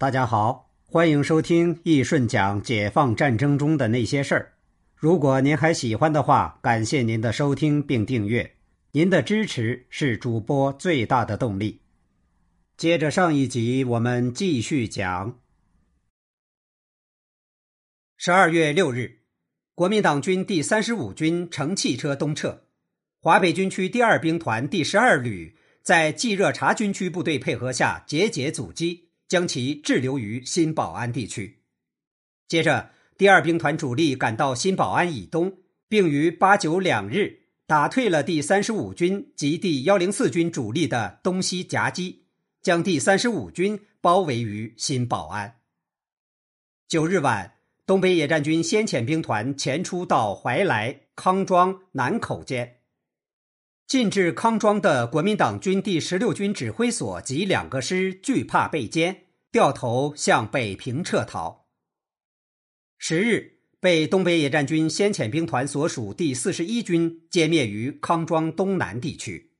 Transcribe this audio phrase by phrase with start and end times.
[0.00, 4.52] 大家好，欢迎收听易顺讲解放战争中的那些事儿。
[4.94, 8.54] 如果您还喜欢的话，感谢您的收听并订阅，
[8.92, 11.80] 您的支持是主播最大的动力。
[12.76, 15.36] 接着上一集，我们继续讲。
[18.16, 19.22] 十二月六日，
[19.74, 22.62] 国民党军第三十五军乘汽车东撤，
[23.20, 31.58] 华北军区第二兵团第十二旅在冀热察军区部队配合下节节阻击，将其滞留于新保安地区。
[32.48, 42.24] 接着，第二兵团主力赶到新保安以东，并于八九两日打退了第三十五军及第幺零四军主力的东西夹击，
[42.62, 45.58] 将第三十五军包围于新保安。
[46.88, 47.54] 九日晚。
[47.86, 52.77] 东北野战军先遣兵团前出到怀来、康庄、南口间，
[53.88, 59.16] 进至康庄的国民党军第十六军指挥所及两个师惧怕被歼，
[59.50, 61.64] 掉头向北平撤逃。
[62.98, 69.52] 十日，被东北野战军先遣兵团所属第四十一军歼灭于康庄东南地区。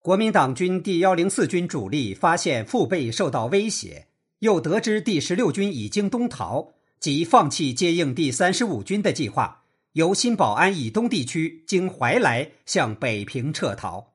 [0.00, 4.08] 国民党军第幺零四军主力发现腹背受到威胁。
[4.40, 14.14] 又得知第十六军已经东逃，即放弃接应第三十五军的计划，由新保安以东地区经怀来向北平撤逃。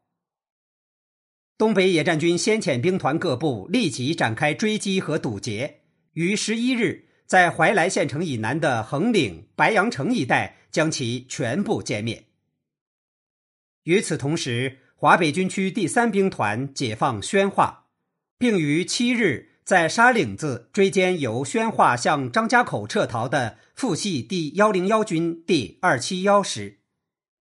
[1.58, 5.82] 东北野战军先遣兵团各部立即展开追击和堵截，
[6.14, 12.26] 于十一日在怀来县城以南的横岭、白杨城一带将其全部歼灭。
[13.84, 17.88] 与此同时，华北军区第三兵团解放宣化，
[18.38, 19.52] 并于七日。
[19.66, 26.80] 在沙岭子追歼由宣化向张家口撤逃的复系第幺零幺军第二七幺师，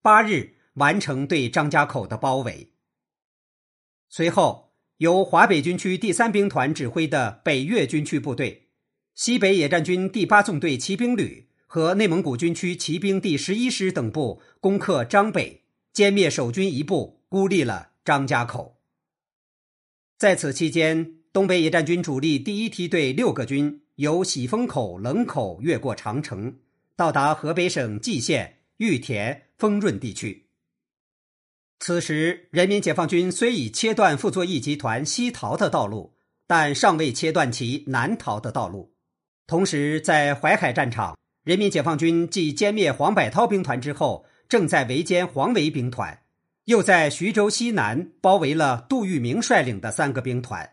[0.01, 2.71] 八日完成对张家口的包围。
[4.09, 8.69] 随后，由华北军区第三兵团指挥的北越军区部队、
[9.13, 18.79] 西北野战军第八纵队骑兵旅和内蒙古军区骑兵第十一师等部攻克张北，歼灭守军一部，孤立了张家口。
[20.17, 21.17] 在此期间。
[21.33, 26.55] 东北野战军主力第一梯队六个军由喜峰口、冷口越过长城，
[26.95, 30.47] 到达河北省蓟县、玉田、丰润地区。
[31.79, 36.15] 此时，人民解放军虽已切断傅作义集团西逃的道路，
[36.47, 38.95] 但尚未切断其南逃的道路。
[39.45, 46.23] 同时，在淮海战场，人民解放军继歼灭黄百韬兵团之后，正在围歼黄维兵团，
[46.65, 50.71] 又在徐州西南包围了杜聿明率领的三个兵团。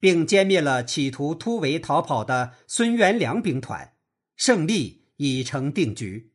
[0.00, 3.94] 并歼灭了企图突围逃跑的孙元良兵团，
[4.36, 6.32] 胜利已成定局。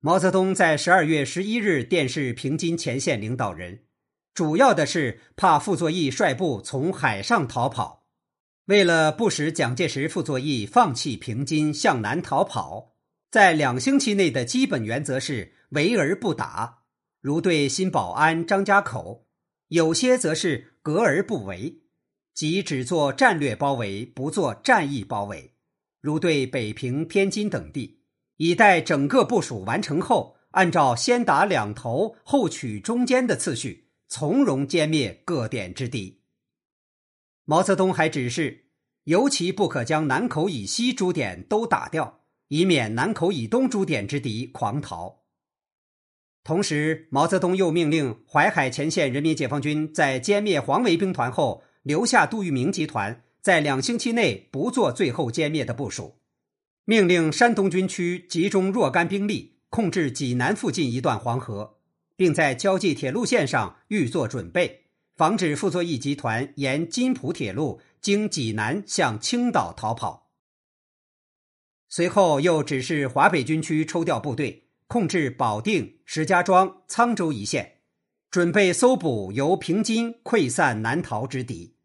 [0.00, 3.84] 毛泽东在十二月十一日电示平津前线领导人，
[4.32, 8.06] 主要的是怕傅作义率部从海上逃跑，
[8.66, 12.94] 为了不使蒋介石、傅作义放弃平津向南逃跑，
[13.28, 16.84] 在两星期内的基本原则是围而不打，
[17.20, 19.26] 如对新保安、张家口；
[19.66, 21.82] 有些则是隔而不围。
[22.38, 25.54] 即只做战略包围，不做战役包围，
[26.00, 28.04] 如对北平、天津等地，
[28.36, 36.22] 以待整个部署完成后，按照先打两头，后取中间的次序，从容歼灭各点之敌。
[37.44, 38.66] 毛泽东还指示，
[39.02, 45.24] 尤其不可将南口以西诸点都打掉，以免南口以东诸点之敌狂逃。
[46.44, 51.64] 同时，毛泽东又命令淮海前线人民解放军在歼灭黄维兵团后。
[51.82, 56.18] 留下杜聿明集团在两星期内不做最后歼灭的部署，
[56.84, 61.78] 命令山东军区集中若干兵力控制济南附近一段黄河，
[62.16, 70.30] 并在交际铁路线上预做准备，防止傅作义集团沿津浦铁路经济南向青岛逃跑。
[71.88, 77.77] 随后又指示华北军区抽调部队控制保定、石家庄、沧州一线，
[78.30, 81.76] 准备搜捕由平津溃散南逃之敌。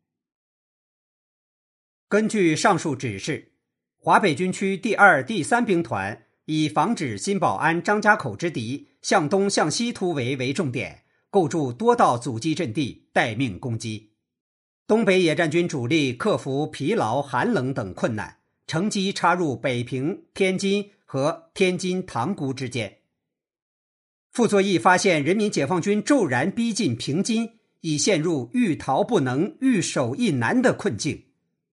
[2.10, 3.54] 根据上述指示，
[3.98, 14.12] 华北军区第二、第三兵团以防止新保安、张家口之敌向东、向西突围为重点，构筑多道阻击阵地，待命攻击。
[14.86, 23.00] 东北野战军主力克服疲劳、寒冷等困难，乘机插入北平、天津和天津塘沽之间。
[24.34, 27.52] 傅作义发现人民解放军骤然逼近平津，
[27.82, 31.26] 已陷入欲逃不能、欲守亦难的困境。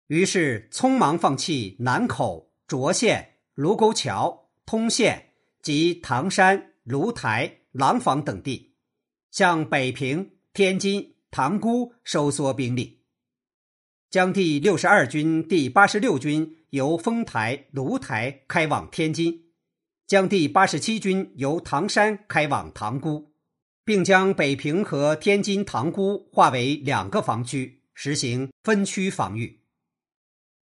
[0.09, 5.27] 于是，匆忙放弃南口、涿县、卢沟桥、通县
[5.63, 8.73] 及唐山、芦台、廊坊等地，
[9.31, 13.03] 向北平、天津、塘沽收缩兵力。
[14.11, 19.45] 将第六十二军、第八十六军由丰台、芦台开往天津，
[20.09, 23.31] 将第八十七军由唐山开往塘沽，
[23.85, 29.61] 并将北平和天津塘沽划为两个防区，实行分区防御。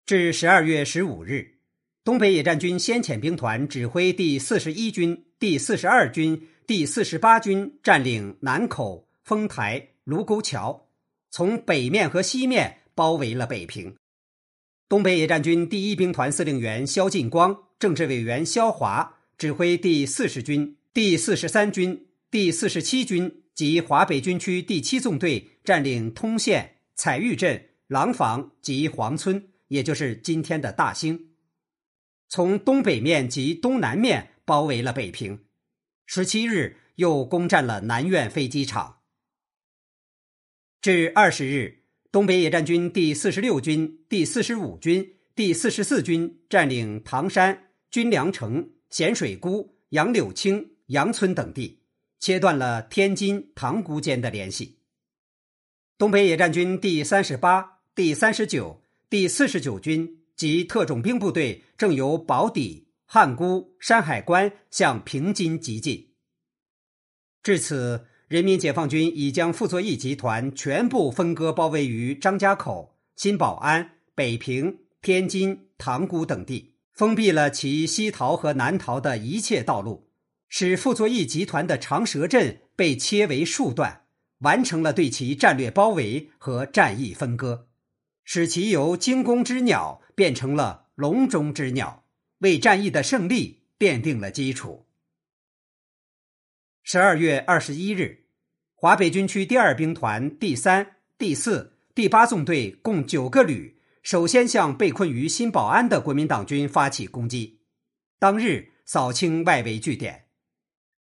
[0.07, 1.59] 至十二月十五日，
[2.03, 10.89] 东北野战军先遣兵团指挥第四十一军、第四十二军、第四十八军占领南口、丰台、卢沟桥，
[11.31, 13.95] 从北面和西面包围了北平。
[14.89, 29.49] 东北野战军第一兵团司令员肖劲光、政治委员肖华指挥第四十军、第四十三军、第四十七军及华北军区第七纵队占领通县、彩玉镇、廊坊及黄村。
[29.69, 31.31] 也就是今天的大兴，
[32.29, 35.47] 从东北面及东南面包围了北平。
[36.07, 39.01] 十七日又攻占了南苑飞机场。
[40.81, 41.83] 至二十日，
[42.13, 51.83] 东北野战军第四十六军、第四十五军、第四十四军占领唐山、军粮城、咸水沽、杨柳青、杨村等地，
[52.19, 54.79] 切断了天津、塘沽间的联系。
[55.99, 58.83] 东北野战军第三十八、第三十九。
[59.09, 66.15] 第四十九军及特种兵部队正由宝坻、汉沽、山海关向平津急进。
[67.41, 80.09] 至此，人民解放军已将傅作义集团全部分割包围于张家口、新保安、北平、天津、塘沽等地，封闭了其西逃和南逃的一切道路，
[80.49, 84.07] 使傅作义集团的长蛇阵被切为数段，
[84.39, 87.69] 完成了对其战略包围和战役分割。
[88.25, 92.05] 使其由惊弓之鸟变成了笼中之鸟，
[92.39, 94.87] 为战役的胜利奠定了基础。
[96.83, 98.25] 十二月二十一日，
[98.75, 103.76] 华北军区第二兵团第三、第四、第八纵队共九个旅，
[104.07, 107.63] 首先向被困于新保安的国民党军发起攻击。
[108.21, 110.27] 当日扫清外围据点，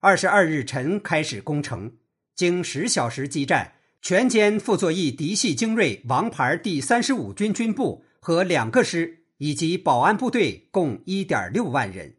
[0.01, 1.99] 二十二日晨开始攻城，
[2.35, 3.75] 经十小时激战。
[4.03, 12.17] 全歼傅作义嫡系精锐王牌第三十五军军部和两个师，以及保安部队共一点六万人。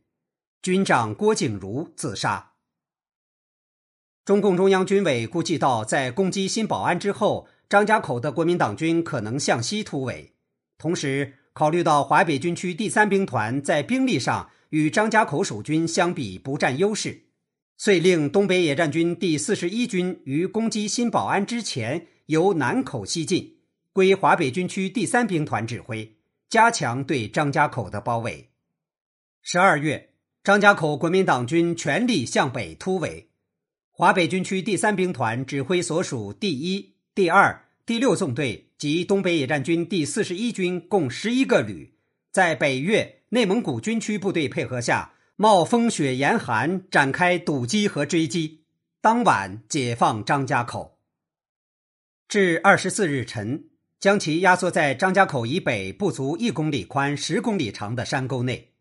[0.62, 2.54] 军长郭景如自杀。
[4.24, 10.32] 中共中央军委估计到，在攻击新保安之后，张家口的国民党军可能向西突围。
[10.82, 17.26] 同时，考虑到华北军区第三兵团在兵力上与张家口守军相比不占优势。
[17.78, 23.58] 遂令东北野战军第四十一军于攻击新保安之前，由南口西进，
[23.94, 26.16] 归华北军区第三兵团指挥，
[26.50, 28.50] 加强对张家口的包围。
[29.44, 30.10] 十二月，
[30.44, 33.30] 张家口国民党军全力向北突围，
[33.92, 41.94] 华北军区第三兵团指挥所属第一、第二、第六纵队及东北野战军第四十一军共十一个旅，
[42.32, 45.14] 在北越、内蒙古军区部队配合下。
[45.38, 48.66] 冒风雪严寒展开堵击和追击，
[49.02, 51.00] 当晚解放张家口。
[52.28, 53.70] 至二十四日晨，
[54.00, 58.74] 将其压缩在张家口以北不足一公里宽、十公里长的山沟内，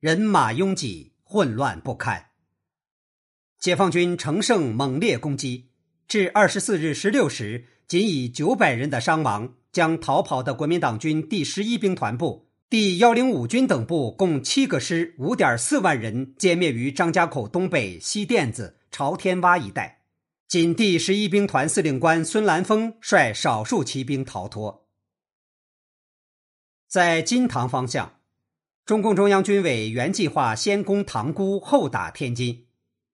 [0.00, 2.28] 人马拥挤，混乱不堪。
[3.58, 5.68] 解放军乘胜猛烈攻击，
[6.06, 12.46] 至二十四日十六时，仅以九百人的伤亡，将逃跑的国民党军第十一兵团部。
[12.68, 20.02] 第幺零五军等部共七个师，五点四万人歼灭于张家口东北西甸子、朝天洼一带。
[20.46, 24.86] 仅第十一兵团司令官孙兰峰率少数骑兵逃脱。
[26.86, 28.16] 在金塘方向，
[28.84, 32.66] 中共中央军委原计划先攻塘沽，后打天津。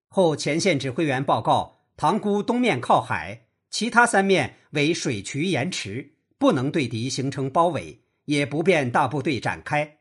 [0.09, 3.44] 后前线指挥员报告，塘沽东面靠海，
[3.75, 8.03] 其他三面为水渠盐池，不能对敌形成包围。
[8.27, 9.99] 也不便大部队展开，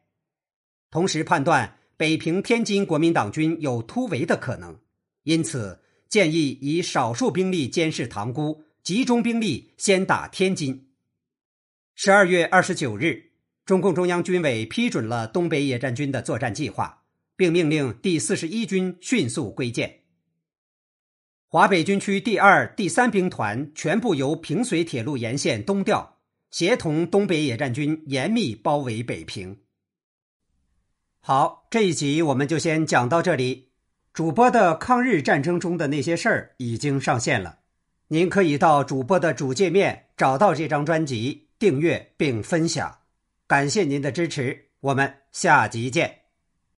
[0.92, 4.80] 同时判断北平、天津国民党军有突围的可能，
[5.24, 10.92] 因此建议以少数兵力监视塘沽，集中兵力先打天津。
[11.96, 13.32] 十二月二十九日，
[13.66, 17.04] 中共中央军委批准了东北野战军的作战计划，
[17.36, 20.03] 并命令第四十一军迅速归建。
[21.54, 26.18] 华北军区第二、第三兵团全部由平绥铁路沿线东调。
[26.50, 29.60] 协同东北野战军严密包围北平。
[31.20, 33.70] 好，这一集我们就先讲到这里。
[34.14, 37.60] 主播的抗日战争中的那些事儿已经上线了，
[38.08, 42.98] 您可以到主播的主界面找到这张专辑，订阅并分享。
[43.46, 46.23] 感谢您的支持，我们下集见。